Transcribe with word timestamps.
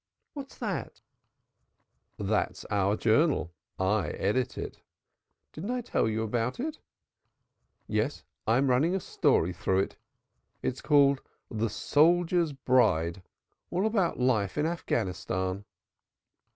"What's 0.33 0.57
that?" 0.57 0.99
"That's 2.17 2.65
our 2.71 2.97
journal. 2.97 3.53
I 3.77 4.07
edit 4.09 4.57
it. 4.57 4.81
Didn't 5.53 5.69
I 5.69 5.81
tell 5.81 6.09
you 6.09 6.23
about 6.23 6.59
it? 6.59 6.79
Yes, 7.85 8.23
I'm 8.47 8.71
running 8.71 8.95
a 8.95 8.99
story 8.99 9.53
through 9.53 9.89
it, 10.63 10.81
called 10.81 11.21
'The 11.51 11.69
Soldier's 11.69 12.51
Bride,' 12.51 13.21
all 13.69 13.85
about 13.85 14.19
life 14.19 14.57
in 14.57 14.65
Afghanistan." 14.65 15.65